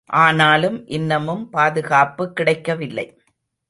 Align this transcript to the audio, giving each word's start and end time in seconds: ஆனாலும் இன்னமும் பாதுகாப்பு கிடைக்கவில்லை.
ஆனாலும் 0.09 0.87
இன்னமும் 0.87 1.49
பாதுகாப்பு 1.49 2.33
கிடைக்கவில்லை. 2.33 3.17